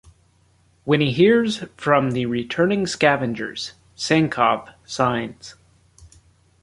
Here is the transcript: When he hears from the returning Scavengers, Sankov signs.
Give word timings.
When 0.83 0.99
he 0.99 1.11
hears 1.11 1.63
from 1.77 2.13
the 2.13 2.25
returning 2.25 2.87
Scavengers, 2.87 3.73
Sankov 3.95 4.73
signs. 4.83 5.53